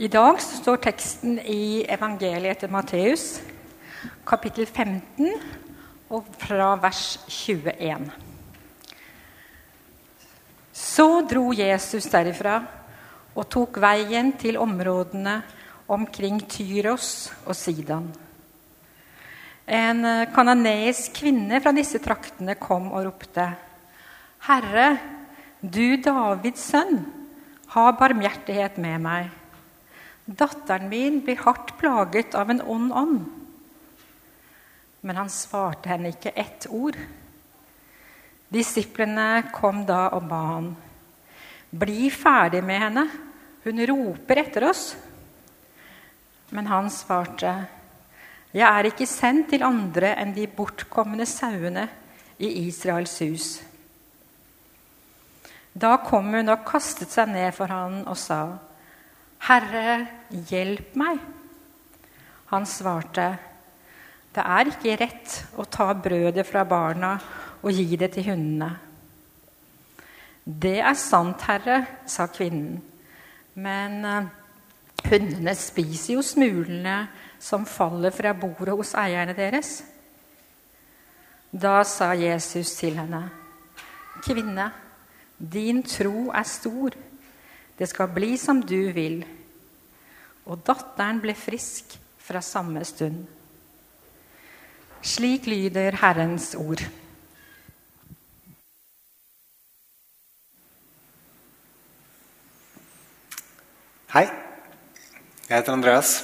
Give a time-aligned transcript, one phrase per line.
[0.00, 3.24] I dag står teksten i evangeliet etter Matteus,
[4.24, 5.34] kapittel 15,
[6.08, 8.06] og fra vers 21.
[10.72, 12.54] Så dro Jesus derifra
[13.34, 15.34] og tok veien til områdene
[15.92, 18.06] omkring Tyros og Sidan.
[19.68, 20.00] En
[20.32, 23.50] kananeisk kvinne fra disse traktene kom og ropte,
[24.48, 24.96] 'Herre,
[25.60, 27.04] du Davids sønn,
[27.76, 29.39] ha barmhjertighet med meg.'
[30.30, 33.24] Datteren min blir hardt plaget av en ond ånd.
[35.00, 36.98] Men han svarte henne ikke ett ord.
[38.50, 40.70] Disiplene kom da og ba han.
[41.70, 43.06] Bli ferdig med henne.
[43.64, 44.84] Hun roper etter oss.
[46.50, 47.54] Men han svarte,
[48.52, 51.88] Jeg er ikke sendt til andre enn de bortkomne sauene
[52.38, 53.50] i Israels hus.
[55.72, 58.58] Da kom hun og kastet seg ned for han og sa,
[59.40, 61.20] 'Herre, hjelp meg.'
[62.50, 63.38] Han svarte,
[64.34, 67.18] 'Det er ikke rett å ta brødet fra barna
[67.62, 68.76] og gi det til hundene.'
[70.46, 72.82] 'Det er sant, Herre', sa kvinnen.
[73.54, 74.28] 'Men uh,
[75.08, 79.82] hundene spiser jo smulene som faller fra bordet hos eierne deres.'
[81.52, 83.30] Da sa Jesus til henne,
[84.22, 84.72] 'Kvinne,
[85.38, 87.09] din tro er stor.'
[87.80, 89.22] Det skal bli som du vil.
[90.52, 93.22] Og datteren ble frisk fra samme stund.
[95.00, 96.84] Slik lyder Herrens ord.
[104.12, 104.26] Hei.
[105.48, 106.14] Jeg heter Andreas.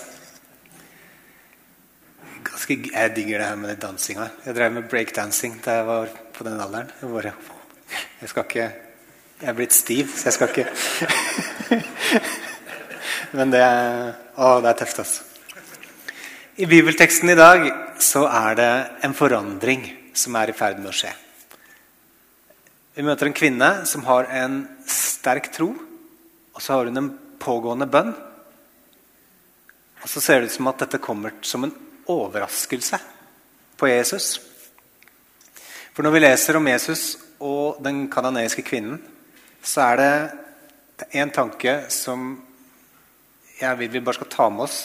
[2.45, 4.29] Ganske, jeg digger det her med dansinga.
[4.45, 6.93] Jeg drev med breakdancing da jeg var på den alderen.
[7.01, 7.33] Jeg, bare,
[8.21, 8.75] jeg skal ikke
[9.41, 11.83] jeg er blitt stiv, så jeg skal ikke
[13.37, 15.23] Men det er, å, det er tøft, altså.
[16.57, 17.67] I bibelteksten i dag
[18.01, 18.71] så er det
[19.05, 19.83] en forandring
[20.17, 21.11] som er i ferd med å skje.
[22.97, 25.69] Vi møter en kvinne som har en sterk tro,
[26.57, 27.11] og så har hun en
[27.43, 28.15] pågående bønn.
[30.01, 31.75] Og så ser det ut som at dette kommer som en
[32.09, 33.03] overraskelse
[33.77, 34.31] på Jesus.
[35.93, 37.05] For når vi leser om Jesus
[37.45, 38.97] og den kanadiske kvinnen,
[39.63, 42.29] så er det en tanke som
[43.61, 44.79] jeg vil vi bare skal ta med oss.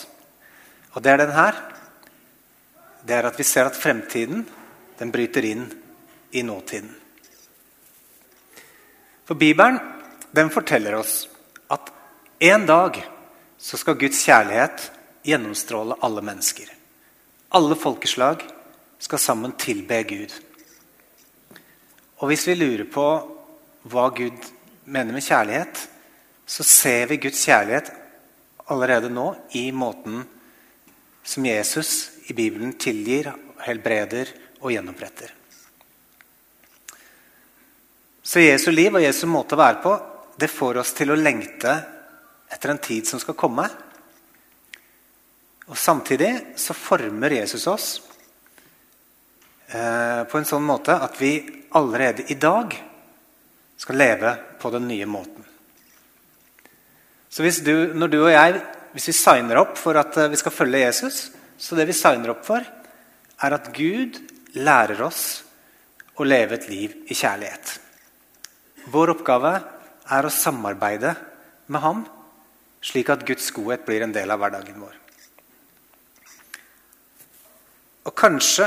[0.92, 1.58] Og det er den her.
[3.04, 4.44] Det er at vi ser at fremtiden
[4.98, 5.66] den bryter inn
[6.32, 6.90] i nåtiden.
[9.24, 9.80] For Bibelen
[10.32, 11.26] den forteller oss
[11.72, 11.92] at
[12.40, 13.02] en dag
[13.58, 14.88] så skal Guds kjærlighet
[15.26, 16.66] gjennomstråle alle mennesker.
[17.54, 18.42] Alle folkeslag
[19.02, 20.32] skal sammen tilbe Gud.
[22.22, 23.06] Og hvis vi lurer på
[23.90, 24.50] hva Gud
[24.84, 25.88] mener med kjærlighet,
[26.46, 27.92] så ser vi Guds kjærlighet
[28.72, 29.28] allerede nå
[29.58, 30.22] i måten
[31.22, 33.30] som Jesus i Bibelen tilgir,
[33.62, 35.30] helbreder og gjenoppretter.
[38.22, 39.94] Så Jesu liv og Jesu måte å være på
[40.38, 41.72] det får oss til å lengte
[42.52, 43.66] etter en tid som skal komme.
[45.68, 47.88] Og Samtidig så former Jesus oss
[49.68, 51.36] eh, på en sånn måte at vi
[51.78, 52.74] allerede i dag
[53.82, 55.44] skal leve på den nye måten.
[57.32, 58.60] Så hvis du, når du og jeg
[58.92, 62.34] hvis vi signer opp for at eh, vi skal følge Jesus, så det vi signer
[62.34, 62.60] opp for,
[63.42, 64.18] er at Gud
[64.60, 65.42] lærer oss
[66.20, 67.78] å leve et liv i kjærlighet.
[68.92, 69.54] Vår oppgave
[70.12, 71.14] er å samarbeide
[71.72, 72.02] med ham,
[72.84, 74.98] slik at Guds godhet blir en del av hverdagen vår.
[78.10, 78.66] Og kanskje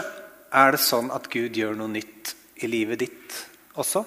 [0.56, 2.34] er det sånn at Gud gjør noe nytt
[2.64, 3.40] i livet ditt
[3.76, 4.02] også.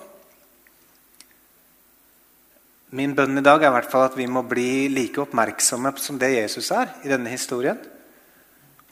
[2.97, 6.17] Min bønn i dag er i hvert fall at vi må bli like oppmerksomme som
[6.21, 7.77] det Jesus er i denne historien.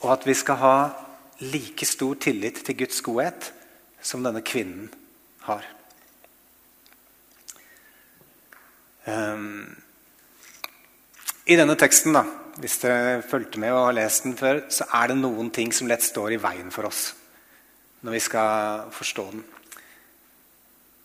[0.03, 0.75] Og at vi skal ha
[1.41, 3.49] like stor tillit til Guds godhet
[4.01, 4.91] som denne kvinnen
[5.47, 5.65] har.
[9.07, 9.65] Um,
[11.47, 12.21] I denne teksten, da,
[12.61, 15.89] hvis dere fulgte med og har lest den før, så er det noen ting som
[15.89, 17.13] lett står i veien for oss
[18.05, 19.45] når vi skal forstå den.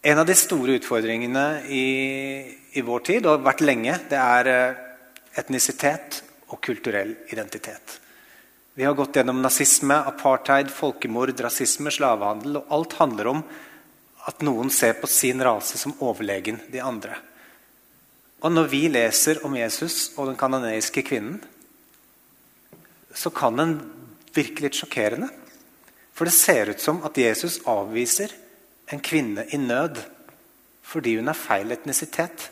[0.02, 1.87] En av de store utfordringene i,
[2.75, 4.81] i vår tid, og har vært lenge, det er eh,
[5.38, 6.19] etnisitet
[6.50, 8.00] og kulturell identitet.
[8.75, 12.58] Vi har gått gjennom nazisme, apartheid, folkemord, rasisme, slavehandel.
[12.58, 13.44] og Alt handler om
[14.26, 17.14] at noen ser på sin rase som overlegen de andre.
[18.43, 21.38] Og når vi leser om Jesus og den kanoneiske kvinnen,
[23.14, 23.78] så kan den
[24.34, 25.31] virke litt sjokkerende.
[26.10, 28.41] For det ser ut som at Jesus avviser
[28.92, 30.00] en kvinne i nød
[30.92, 32.50] fordi hun er feil etnisitet.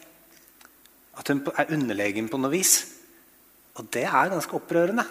[1.19, 2.75] At hun er underlegen på noe vis.
[3.77, 5.05] Og det er ganske opprørende.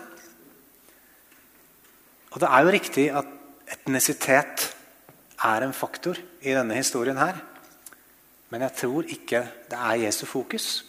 [2.31, 3.29] Og det er jo riktig at
[3.69, 4.65] etnisitet
[5.45, 7.37] er en faktor i denne historien her.
[8.49, 10.85] Men jeg tror ikke det er Jesu fokus.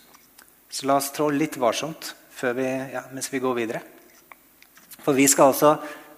[0.70, 3.80] Så la oss trå litt varsomt vi, ja, mens vi går videre.
[5.04, 5.74] For vi skal altså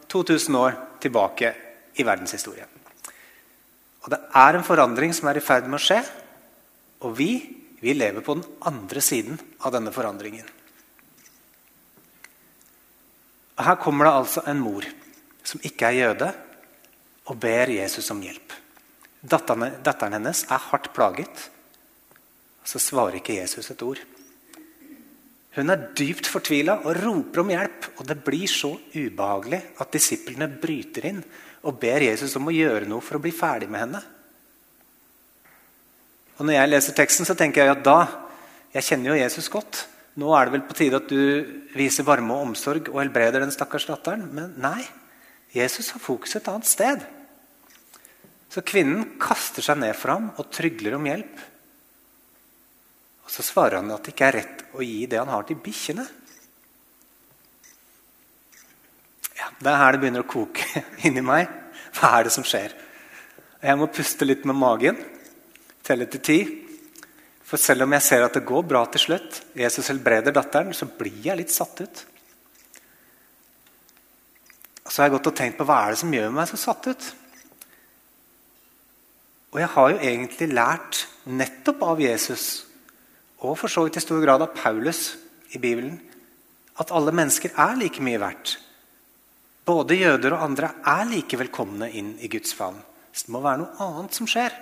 [0.09, 1.55] 2000 år tilbake
[1.99, 2.72] i verdenshistorien.
[4.03, 6.01] Og det er en forandring som er i ferd med å skje.
[7.07, 7.31] Og vi,
[7.83, 10.49] vi lever på den andre siden av denne forandringen.
[13.59, 14.87] Og Her kommer det altså en mor
[15.47, 16.31] som ikke er jøde,
[17.31, 18.55] og ber Jesus om hjelp.
[19.23, 21.45] Datteren, hennes er hardt plaget,
[22.67, 24.01] så svarer ikke Jesus et ord.
[25.53, 27.91] Hun er dypt fortvila og roper om hjelp.
[27.99, 31.23] Og det blir så ubehagelig at disiplene bryter inn
[31.63, 34.03] og ber Jesus om å gjøre noe for å bli ferdig med henne.
[36.39, 38.01] Og Når jeg leser teksten, så tenker jeg at da
[38.73, 39.83] Jeg kjenner jo Jesus godt.
[40.17, 41.45] Nå er det vel på tide at du
[41.77, 44.31] viser varme og omsorg og helbreder den stakkars datteren.
[44.33, 44.81] Men nei.
[45.53, 47.05] Jesus har fokus et annet sted.
[48.49, 51.43] Så kvinnen kaster seg ned for ham og trygler om hjelp.
[53.25, 55.61] Og Så svarer han at det ikke er rett å gi det han har, til
[55.63, 56.07] bikkjene.
[59.39, 61.51] Ja, det er her det begynner å koke inni meg.
[61.97, 62.75] Hva er det som skjer?
[63.63, 64.99] Jeg må puste litt med magen,
[65.87, 66.41] telle til ti.
[67.47, 70.89] For selv om jeg ser at det går bra til slutt, Jesus helbreder datteren, så
[70.89, 72.05] blir jeg litt satt ut.
[74.83, 76.89] Så har jeg gått og tenkt på hva er det som gjør meg så satt
[76.91, 77.09] ut.
[79.53, 82.47] Og jeg har jo egentlig lært nettopp av Jesus
[83.43, 85.17] og for så vidt i stor grad av Paulus
[85.53, 85.99] i Bibelen,
[86.79, 88.57] at alle mennesker er like mye verdt.
[89.67, 92.79] Både jøder og andre er like velkomne inn i Guds favn.
[93.13, 94.55] Så det må være noe annet som skjer.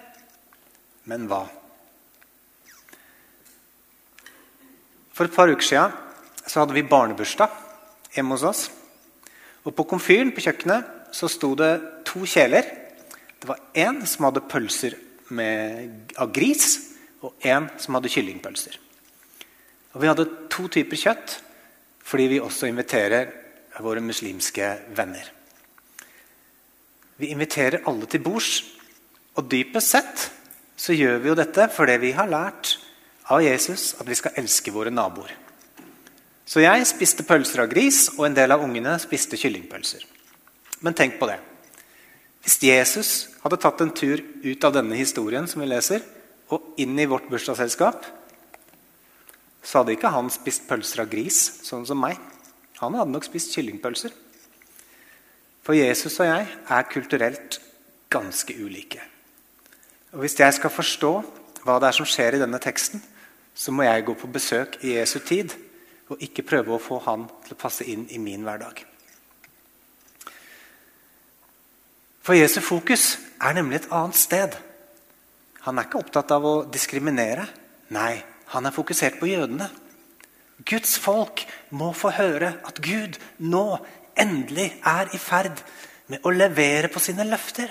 [1.08, 1.44] Men hva?
[5.14, 5.96] For et par uker siden
[6.48, 7.52] så hadde vi barnebursdag
[8.16, 8.62] hjemme hos oss.
[9.64, 12.64] Og På komfyren på kjøkkenet så sto det to kjeler.
[13.40, 14.96] Det var én som hadde pølser
[15.36, 16.89] med, av gris,
[17.20, 18.78] og én som hadde kyllingpølser.
[19.94, 21.40] Og Vi hadde to typer kjøtt
[22.11, 23.28] fordi vi også inviterer
[23.81, 25.26] våre muslimske venner.
[27.20, 28.64] Vi inviterer alle til bords,
[29.37, 30.25] og dypest sett
[30.81, 32.78] så gjør vi jo dette fordi vi har lært
[33.31, 35.31] av Jesus at vi skal elske våre naboer.
[36.50, 40.02] Så jeg spiste pølser av gris, og en del av ungene spiste kyllingpølser.
[40.82, 41.37] Men tenk på det.
[42.43, 43.11] Hvis Jesus
[43.44, 46.02] hadde tatt en tur ut av denne historien, som vi leser,
[46.50, 48.05] og inn i vårt bursdagsselskap,
[49.62, 52.19] så hadde ikke han spist pølser av gris, sånn som meg.
[52.81, 54.12] Han hadde nok spist kyllingpølser.
[55.67, 57.61] For Jesus og jeg er kulturelt
[58.11, 59.02] ganske ulike.
[60.12, 61.12] Og Hvis jeg skal forstå
[61.62, 63.02] hva det er som skjer i denne teksten,
[63.55, 65.52] så må jeg gå på besøk i Jesu tid
[66.11, 68.81] og ikke prøve å få han til å passe inn i min hverdag.
[72.25, 74.56] For Jesu fokus er nemlig et annet sted.
[75.66, 77.44] Han er ikke opptatt av å diskriminere.
[77.92, 78.14] Nei,
[78.54, 79.68] han er fokusert på jødene.
[80.66, 81.42] Guds folk
[81.76, 83.64] må få høre at Gud nå
[84.20, 85.62] endelig er i ferd
[86.10, 87.70] med å levere på sine løfter.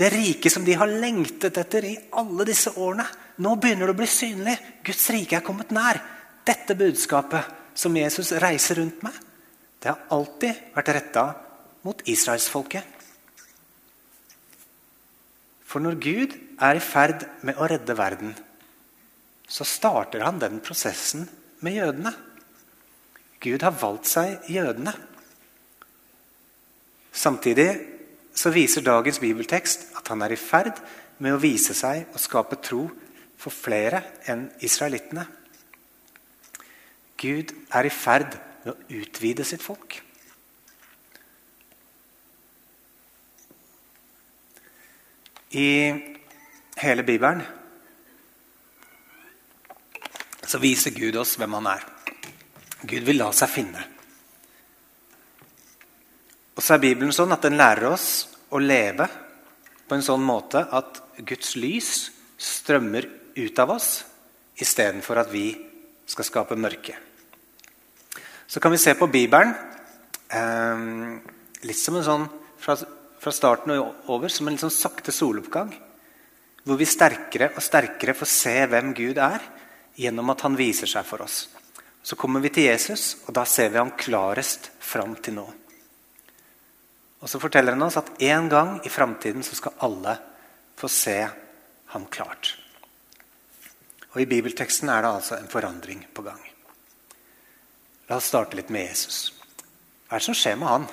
[0.00, 3.04] Det riket som de har lengtet etter i alle disse årene.
[3.44, 4.56] Nå begynner det å bli synlig.
[4.84, 6.00] Guds rike er kommet nær.
[6.46, 9.12] Dette budskapet som Jesus reiser rundt med,
[9.80, 11.26] det har alltid vært retta
[11.86, 12.99] mot israelsfolket.
[15.70, 18.32] For når Gud er i ferd med å redde verden,
[19.50, 21.28] så starter han den prosessen
[21.62, 22.12] med jødene.
[23.40, 24.92] Gud har valgt seg jødene.
[27.10, 27.68] Samtidig
[28.34, 30.78] så viser dagens bibeltekst at han er i ferd
[31.22, 32.84] med å vise seg og skape tro
[33.40, 35.26] for flere enn israelittene.
[37.20, 40.00] Gud er i ferd med å utvide sitt folk.
[45.50, 45.70] I
[46.78, 47.40] hele Bibelen
[50.46, 51.82] så viser Gud oss hvem han er.
[52.82, 53.82] Gud vil la seg finne.
[56.54, 58.06] Og så er Bibelen sånn at den lærer oss
[58.50, 59.06] å leve
[59.88, 61.90] på en sånn måte at Guds lys
[62.40, 63.90] strømmer ut av oss
[64.60, 65.48] istedenfor at vi
[66.10, 66.94] skal skape mørke.
[68.46, 69.54] Så kan vi se på Bibelen
[70.30, 70.86] eh,
[71.66, 72.26] litt som en sånn
[72.60, 72.78] fra
[73.20, 75.72] fra starten og over som en sånn sakte soloppgang.
[76.64, 79.44] Hvor vi sterkere og sterkere får se hvem Gud er,
[80.00, 81.44] gjennom at han viser seg for oss.
[82.02, 85.46] Så kommer vi til Jesus, og da ser vi ham klarest fram til nå.
[87.20, 90.16] Og Så forteller han oss at en gang i framtiden skal alle
[90.80, 91.18] få se
[91.92, 92.54] ham klart.
[94.14, 96.40] Og I bibelteksten er det altså en forandring på gang.
[98.08, 99.34] La oss starte litt med Jesus.
[100.08, 100.88] Hva er det som skjer med han?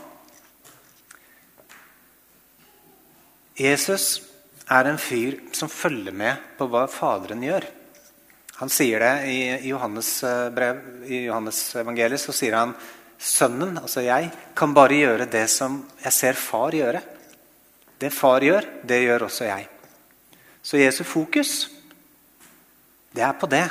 [3.58, 4.22] Jesus
[4.70, 7.66] er en fyr som følger med på hva Faderen gjør.
[8.58, 12.22] Han sier det i Johannes, eh, brev, i Johannes evangeliet.
[12.22, 12.76] Så sier han
[13.18, 17.02] sønnen, altså jeg, kan bare gjøre det som jeg ser far gjøre.
[17.98, 19.68] Det far gjør, det gjør også jeg.
[20.62, 21.70] Så Jesu fokus,
[23.14, 23.66] det er på det.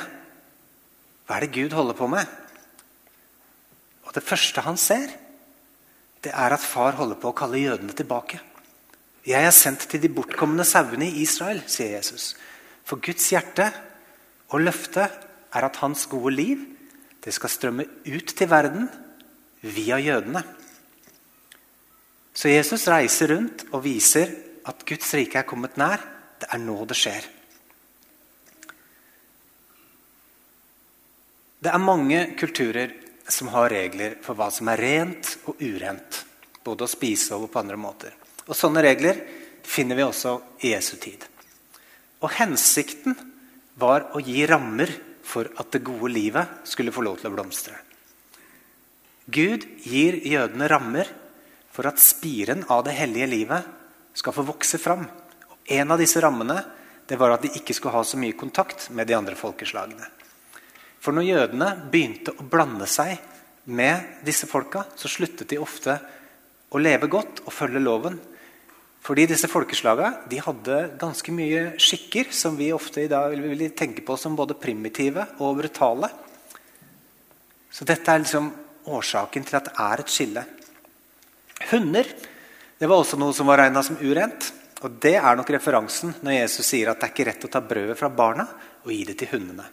[1.27, 2.25] Hva er det Gud holder på med?
[4.03, 5.07] Og Det første han ser,
[6.23, 8.39] det er at far holder på å kalle jødene tilbake.
[9.27, 12.31] Jeg er sendt til de bortkomne sauene i Israel, sier Jesus.
[12.87, 13.65] For Guds hjerte
[14.55, 16.61] og løfte er at hans gode liv
[17.25, 18.85] det skal strømme ut til verden
[19.67, 20.43] via jødene.
[22.31, 24.31] Så Jesus reiser rundt og viser
[24.69, 25.99] at Guds rike er kommet nær.
[26.39, 27.25] Det er nå det skjer.
[31.57, 32.93] Det er mange kulturer
[33.27, 36.21] som har regler for hva som er rent og urent.
[36.63, 38.15] Både å spise og på andre måter.
[38.47, 39.19] Og Sånne regler
[39.67, 41.23] finner vi også i Jesu tid.
[42.23, 43.15] Og Hensikten
[43.77, 44.91] var å gi rammer
[45.27, 47.75] for at det gode livet skulle få lov til å blomstre.
[49.27, 51.09] Gud gir jødene rammer
[51.75, 53.65] for at spiren av det hellige livet
[54.17, 55.03] skal få vokse fram.
[55.51, 56.61] Og en av disse rammene
[57.07, 60.07] var at de ikke skulle ha så mye kontakt med de andre folkeslagene.
[60.99, 63.19] For når jødene begynte å blande seg
[63.71, 65.99] med disse folka, så sluttet de ofte
[66.71, 68.17] å leve godt og følge loven.
[69.05, 74.17] Fordi disse folkeslagene hadde ganske mye skikker som vi ofte i dag vil tenke på
[74.19, 76.09] som både primitive og brutale.
[77.71, 78.49] Så dette er liksom
[78.87, 80.43] årsaken til at det er et skille.
[81.71, 82.09] Hunder
[82.77, 84.51] det var også noe som var regna som urent.
[84.85, 87.61] Og Det er nok referansen når Jesus sier at det er ikke rett å ta
[87.65, 88.45] brødet fra barna
[88.83, 89.65] og gi det til hundene.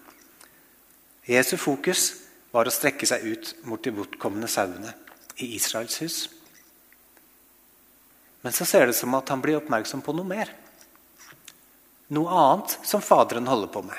[1.28, 2.07] Jesu fokus
[2.54, 4.95] var å strekke seg ut mot de bortkomne sauene
[5.45, 6.16] i Israels hus.
[8.44, 10.50] Men så ser det som at han blir oppmerksom på noe mer.
[12.12, 13.96] Noe annet som Faderen holder på med.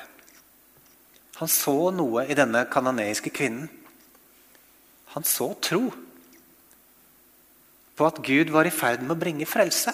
[1.41, 3.67] Han så noe i denne kanoneiske kvinnen.
[5.15, 5.89] Han så tro
[7.95, 9.93] på at Gud var i ferd med å bringe frelse.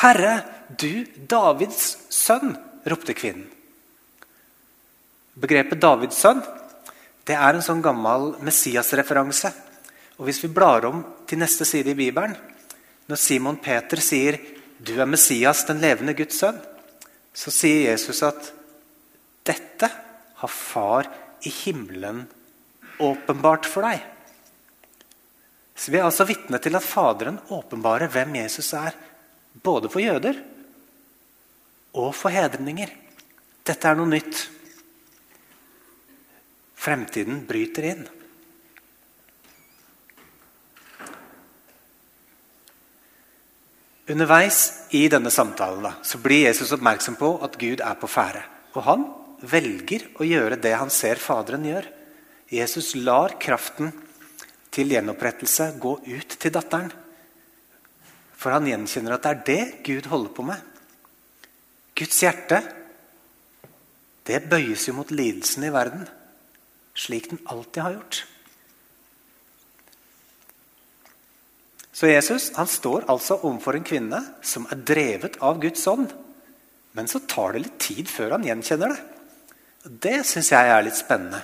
[0.00, 0.38] Herre,
[0.78, 2.54] du Davids sønn,
[2.88, 3.48] ropte kvinnen.
[5.40, 6.42] Begrepet Davids sønn
[7.28, 9.52] det er en sånn gammel Messias-referanse.
[10.18, 12.34] Og Hvis vi blar om til neste side i Bibelen,
[13.10, 14.38] når Simon Peter sier
[14.78, 16.62] 'Du er Messias, den levende Guds sønn',
[17.34, 18.52] så sier Jesus at
[19.44, 19.90] dette
[20.40, 21.08] har Far
[21.42, 22.28] i himmelen
[23.00, 24.00] åpenbart for deg.
[25.76, 28.92] Så Vi er altså vitne til at Faderen åpenbarer hvem Jesus er,
[29.62, 30.36] både for jøder
[31.94, 32.90] og for hedninger.
[33.64, 34.48] Dette er noe nytt.
[36.76, 38.08] Fremtiden bryter inn.
[44.10, 48.42] Underveis i denne samtalen da, så blir Jesus oppmerksom på at Gud er på ferde.
[48.74, 49.04] Og han
[49.46, 51.86] velger å gjøre det han ser Faderen gjør.
[52.50, 53.92] Jesus lar kraften
[54.74, 56.90] til gjenopprettelse gå ut til datteren.
[58.34, 60.66] For han gjenkjenner at det er det Gud holder på med.
[61.94, 62.62] Guds hjerte
[64.26, 66.04] det bøyes jo mot lidelsen i verden,
[66.94, 68.20] slik den alltid har gjort.
[72.00, 76.08] Så Jesus han står altså overfor en kvinne som er drevet av Guds ånd.
[76.96, 79.00] Men så tar det litt tid før han gjenkjenner det.
[80.06, 81.42] Det syns jeg er litt spennende.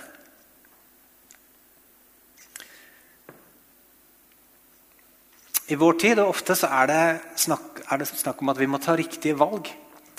[5.67, 7.03] I vår tid og ofte så er det,
[7.37, 9.69] snakk, er det snakk om at vi må ta riktige valg.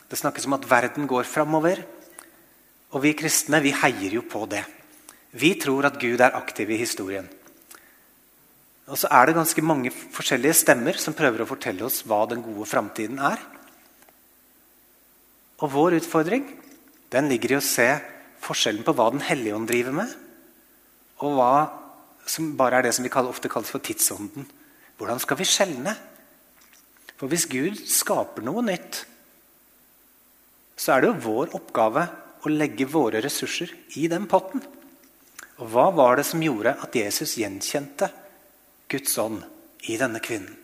[0.07, 1.83] Det snakkes om at verden går framover.
[2.95, 4.63] Og vi kristne vi heier jo på det.
[5.35, 7.27] Vi tror at Gud er aktiv i historien.
[8.89, 12.41] Og så er det ganske mange forskjellige stemmer som prøver å fortelle oss hva den
[12.45, 13.41] gode framtiden er.
[15.61, 16.47] Og vår utfordring
[17.13, 17.89] den ligger i å se
[18.45, 20.11] forskjellen på hva Den hellige ånd driver med,
[21.25, 21.53] og hva
[22.29, 24.47] som bare er det som vi ofte kaller for tidsånden.
[24.99, 25.95] Hvordan skal vi skjelne?
[27.19, 29.03] For hvis Gud skaper noe nytt,
[30.79, 32.05] så er det jo vår oppgave
[32.47, 34.63] å legge våre ressurser i den potten.
[35.59, 38.13] Og hva var det som gjorde at Jesus gjenkjente
[38.89, 39.43] Guds ånd
[39.89, 40.55] i denne kvinnen.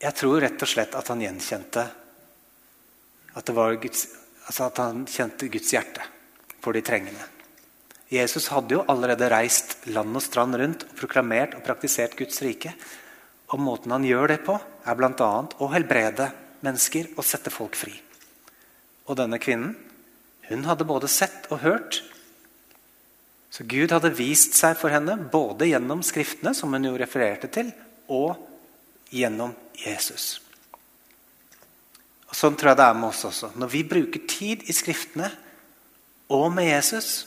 [0.00, 1.86] Jeg tror rett og slett at han gjenkjente
[3.36, 3.50] at,
[3.80, 4.02] Guds,
[4.48, 6.04] altså at han kjente Guds hjerte
[6.64, 7.24] for de trengende.
[8.12, 12.72] Jesus hadde jo allerede reist land og strand rundt og proklamert og praktisert Guds rike.
[13.52, 15.30] Og måten han gjør det på, er bl.a.
[15.58, 16.30] å helbrede
[16.64, 17.94] mennesker og sette folk fri.
[19.10, 19.74] Og denne kvinnen
[20.46, 22.00] hun hadde både sett og hørt
[23.56, 27.70] Så Gud hadde vist seg for henne både gjennom Skriftene, som hun jo refererte til,
[28.12, 28.36] og
[29.08, 30.42] gjennom Jesus.
[32.28, 33.54] Og Sånn tror jeg det er med oss også.
[33.56, 35.30] Når vi bruker tid i Skriftene
[36.36, 37.24] og med Jesus,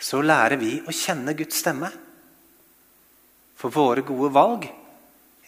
[0.00, 1.92] så lærer vi å kjenne Guds stemme.
[3.62, 4.66] For våre gode valg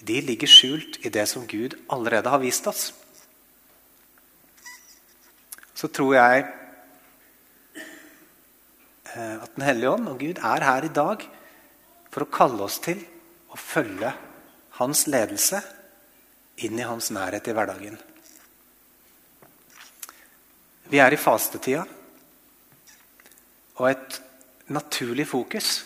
[0.07, 2.93] de ligger skjult i det som Gud allerede har vist oss.
[5.75, 6.51] Så tror jeg
[9.17, 11.25] at Den hellige ånd og Gud er her i dag
[12.13, 13.01] for å kalle oss til
[13.53, 14.13] å følge
[14.79, 15.61] hans ledelse
[16.65, 17.99] inn i hans nærhet i hverdagen.
[20.93, 21.87] Vi er i fastetida,
[23.81, 24.19] og et
[24.73, 25.81] naturlig fokus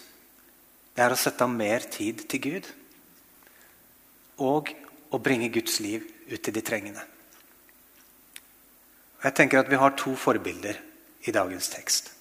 [0.97, 2.68] det er å sette av mer tid til Gud.
[4.40, 4.73] Og
[5.12, 7.04] å bringe Guds liv ut til de trengende.
[9.23, 10.80] Jeg tenker at Vi har to forbilder
[11.28, 12.15] i dagens tekst.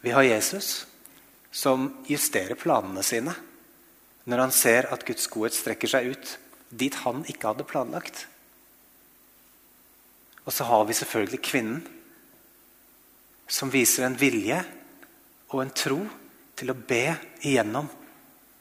[0.00, 0.86] Vi har Jesus,
[1.50, 3.34] som justerer planene sine
[4.28, 6.34] når han ser at Guds godhet strekker seg ut
[6.68, 8.26] dit han ikke hadde planlagt.
[10.44, 11.80] Og så har vi selvfølgelig kvinnen,
[13.48, 14.58] som viser en vilje
[15.48, 16.02] og en tro
[16.58, 17.88] til å be igjennom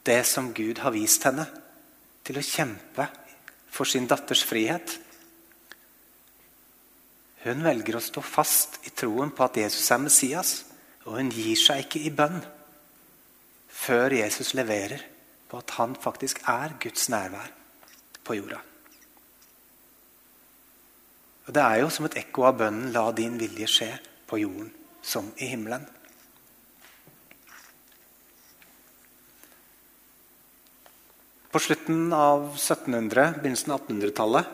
[0.07, 1.43] det som Gud har vist henne.
[2.23, 3.07] Til å kjempe
[3.71, 4.95] for sin datters frihet.
[7.43, 10.53] Hun velger å stå fast i troen på at Jesus er Messias,
[11.07, 12.41] og hun gir seg ikke i bønn
[13.71, 15.03] før Jesus leverer
[15.47, 17.51] på at han faktisk er Guds nærvær
[18.27, 18.59] på jorda.
[21.47, 23.91] Og Det er jo som et ekko av bønnen 'La din vilje skje
[24.27, 24.71] på jorden
[25.01, 25.87] som i himmelen'.
[31.51, 34.45] På slutten av 1700-, begynnelsen av 1800-tallet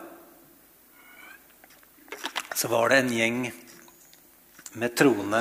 [2.54, 3.63] så var det en gjeng
[4.74, 5.40] med troende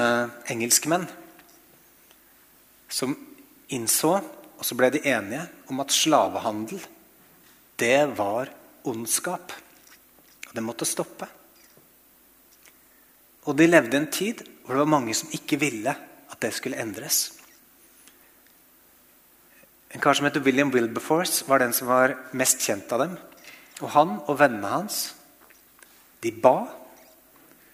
[0.51, 1.07] engelskmenn
[2.93, 3.15] som
[3.73, 6.81] innså, og så ble de enige, om at slavehandel,
[7.81, 8.51] det var
[8.87, 9.53] ondskap.
[10.47, 11.27] Og det måtte stoppe.
[13.49, 16.79] Og de levde en tid hvor det var mange som ikke ville at det skulle
[16.79, 17.33] endres.
[19.93, 23.17] En kar som heter William Wilberforce, var den som var mest kjent av dem.
[23.81, 25.01] Og han og vennene hans
[26.23, 26.69] de ba,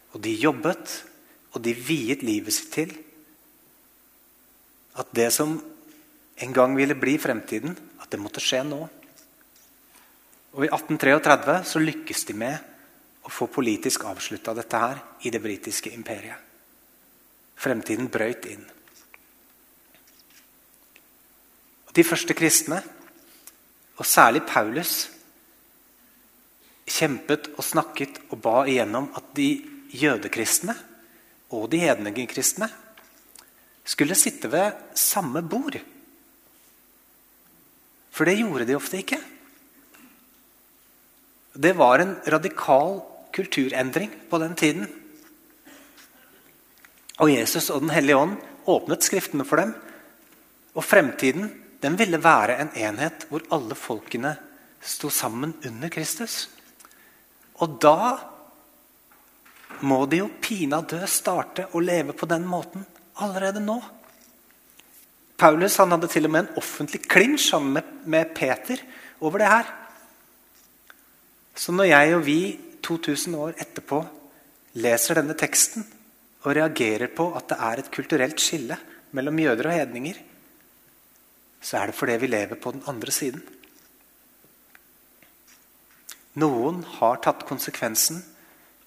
[0.09, 0.95] og de jobbet,
[1.53, 2.93] og de viet livet sitt til
[4.99, 5.55] at det som
[6.39, 8.79] en gang ville bli fremtiden, at det måtte skje nå.
[10.55, 15.41] Og I 1833 så lykkes de med å få politisk avslutta dette her i det
[15.43, 16.47] britiske imperiet.
[17.59, 18.63] Fremtiden brøyt inn.
[21.93, 22.79] De første kristne,
[23.99, 25.09] og særlig Paulus,
[26.89, 29.49] kjempet og snakket og ba igjennom at de
[29.91, 30.75] jødekristne
[31.49, 32.69] og de hedningekristne
[33.89, 35.79] skulle sitte ved samme bord.
[38.13, 39.19] For det gjorde de ofte ikke.
[41.59, 42.99] Det var en radikal
[43.35, 44.85] kulturendring på den tiden.
[47.19, 48.37] Og Jesus og Den hellige ånd
[48.69, 49.73] åpnet Skriftene for dem.
[50.75, 51.49] Og fremtiden
[51.81, 54.35] den ville være en enhet hvor alle folkene
[54.79, 56.49] sto sammen under Kristus.
[57.59, 58.17] Og da
[59.85, 62.85] må de jo pinadø starte å leve på den måten
[63.23, 63.77] allerede nå.
[65.39, 68.81] Paulus hadde til og med en offentlig klinsj sammen med, med Peter
[69.23, 69.69] over det her.
[71.55, 72.41] Så når jeg og vi
[72.83, 74.01] 2000 år etterpå
[74.83, 75.85] leser denne teksten
[76.43, 78.77] og reagerer på at det er et kulturelt skille
[79.15, 80.19] mellom jøder og hedninger,
[81.59, 83.41] så er det fordi vi lever på den andre siden.
[86.39, 88.21] Noen har tatt konsekvensen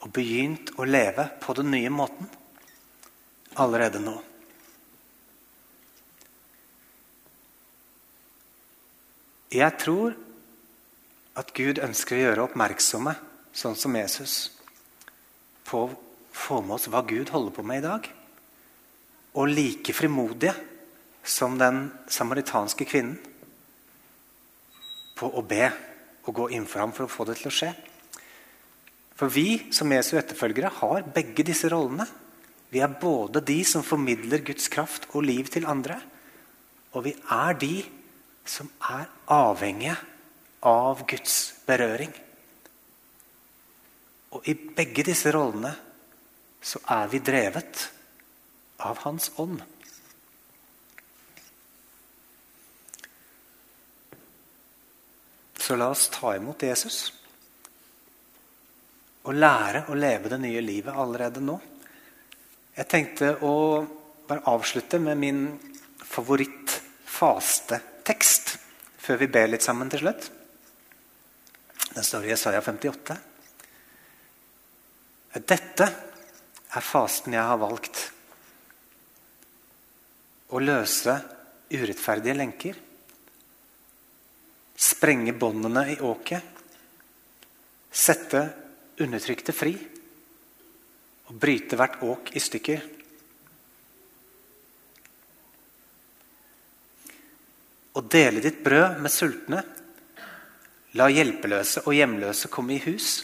[0.02, 2.28] og begynt å leve på den nye måten
[3.62, 4.16] allerede nå.
[9.52, 10.14] Jeg tror
[11.36, 13.12] at Gud ønsker å gjøre oppmerksomme,
[13.52, 14.36] sånn som Jesus,
[15.68, 15.92] på å
[16.32, 18.08] få med oss hva Gud holder på med i dag.
[19.36, 20.54] Og like frimodige
[21.22, 23.18] som den samaritanske kvinnen
[25.16, 25.68] på å be
[26.24, 27.70] og gå inn for ham for å få det til å skje.
[29.18, 32.06] For vi som Jesu etterfølgere har begge disse rollene.
[32.72, 35.98] Vi er både de som formidler Guds kraft og liv til andre,
[36.96, 37.82] og vi er de
[38.48, 39.96] som er avhengige
[40.66, 42.12] av Guds berøring.
[44.32, 45.74] Og i begge disse rollene
[46.62, 47.84] så er vi drevet
[48.80, 49.60] av Hans ånd.
[55.62, 57.10] Så la oss ta imot Jesus
[59.22, 61.60] og lære å leve det nye livet allerede nå.
[62.76, 63.86] Jeg tenkte å
[64.28, 65.60] bare avslutte med min
[66.12, 68.58] favoritt-faste-tekst
[69.02, 70.22] før vi ber litt sammen til slutt.
[71.92, 73.16] Den står i Jesaja 58.
[75.42, 75.86] Dette
[76.72, 78.12] er fasten jeg har valgt.
[80.52, 81.14] Å løse
[81.72, 82.74] urettferdige lenker.
[84.76, 86.42] Sprenge båndene i åket.
[87.92, 88.62] Sette
[89.04, 89.74] undertrykte fri.
[91.30, 92.82] Og bryte hvert åk i stykker.
[97.92, 99.62] Å dele ditt brød med sultne.
[100.96, 103.22] La hjelpeløse og hjemløse komme i hus.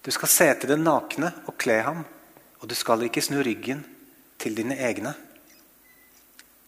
[0.00, 2.04] Du skal se til den nakne og kle ham,
[2.60, 3.82] og du skal ikke snu ryggen
[4.40, 5.12] til dine egne.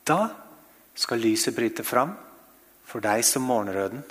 [0.04, 0.28] Da
[0.94, 2.12] skal lyset bryte fram
[2.84, 4.02] for deg som morgenrøden.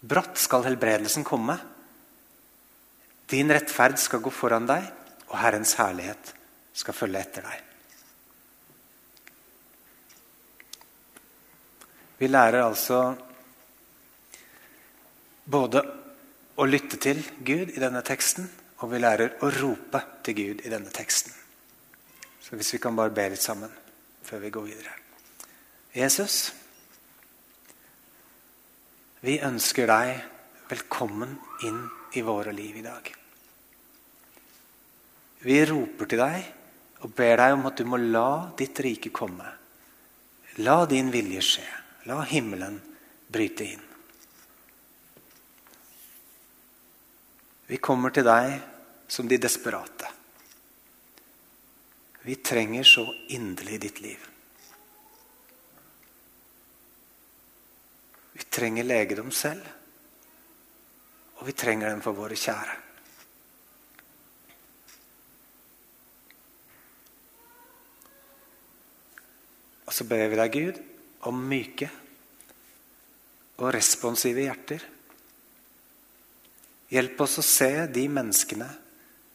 [0.00, 1.58] Brått skal helbredelsen komme.
[3.30, 4.86] Din rettferd skal gå foran deg,
[5.30, 6.32] og Herrens herlighet
[6.74, 7.66] skal følge etter deg.
[12.20, 13.00] Vi lærer altså
[15.50, 15.82] både
[16.60, 18.48] å lytte til Gud i denne teksten,
[18.80, 21.32] og vi lærer å rope til Gud i denne teksten.
[22.40, 23.70] Så hvis vi kan bare be litt sammen
[24.26, 24.96] før vi går videre.
[25.94, 26.50] Jesus,
[29.24, 30.20] vi ønsker deg
[30.70, 31.34] velkommen
[31.66, 33.14] inn i våre liv i dag.
[35.42, 39.46] Vi roper til deg og ber deg om at du må la ditt rike komme.
[40.62, 41.66] La din vilje skje.
[42.06, 42.78] La himmelen
[43.30, 43.82] bryte inn.
[47.70, 48.56] Vi kommer til deg
[49.10, 50.08] som de desperate.
[52.22, 54.24] Vi trenger så inderlig ditt liv.
[58.34, 59.62] Vi trenger legedom selv,
[61.40, 62.76] og vi trenger den for våre kjære.
[69.88, 70.76] Og så ber vi deg, Gud,
[71.26, 71.88] om myke
[73.58, 74.84] og responsive hjerter.
[76.92, 78.68] Hjelp oss å se de menneskene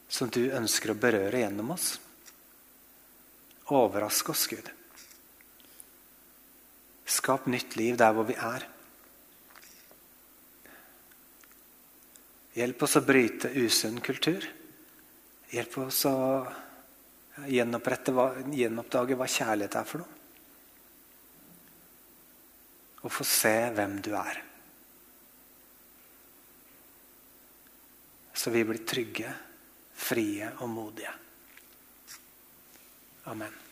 [0.08, 1.90] som du ønsker å berøre gjennom oss.
[3.74, 4.70] Overrask oss, Gud.
[7.10, 8.70] Skap nytt liv der hvor vi er.
[12.56, 14.46] Hjelp oss å bryte usunn kultur.
[15.52, 16.16] Hjelp oss å
[17.52, 20.14] gjenoppdage hva kjærlighet er for noe.
[23.06, 24.40] Og få se hvem du er.
[28.36, 29.36] Så vi blir trygge,
[29.96, 31.14] frie og modige.
[33.32, 33.65] Amen.